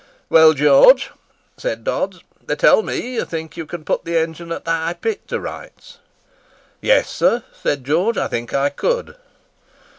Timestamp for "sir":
7.07-7.43